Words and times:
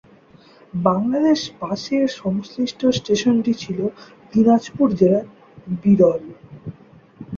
বাংলাদেশ 0.83 1.39
পাশের 1.59 2.03
সংশ্লিষ্ট 2.21 2.81
স্টেশনটি 2.97 3.53
ছিল 3.53 3.79
দিনাজপুর 4.33 4.87
জেলার 4.99 5.25
বিরল। 5.81 6.23